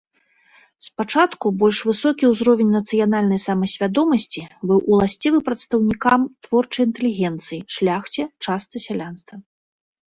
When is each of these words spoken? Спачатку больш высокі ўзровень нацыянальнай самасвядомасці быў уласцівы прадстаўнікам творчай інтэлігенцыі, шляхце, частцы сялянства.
Спачатку 0.87 1.45
больш 1.63 1.77
высокі 1.89 2.31
ўзровень 2.31 2.71
нацыянальнай 2.77 3.39
самасвядомасці 3.47 4.41
быў 4.73 4.79
уласцівы 4.95 5.37
прадстаўнікам 5.51 6.19
творчай 6.49 6.83
інтэлігенцыі, 6.91 7.65
шляхце, 7.79 8.21
частцы 8.49 8.77
сялянства. 8.91 9.35